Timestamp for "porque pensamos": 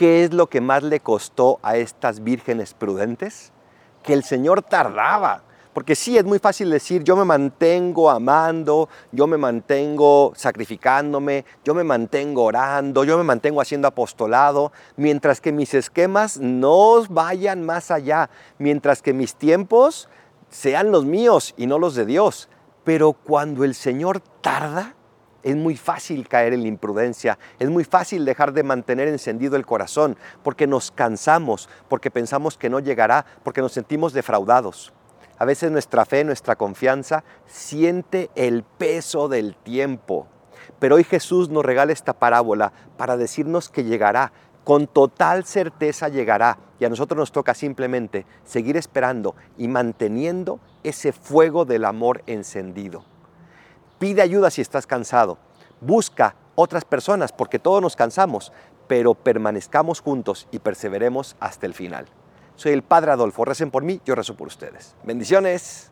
31.88-32.56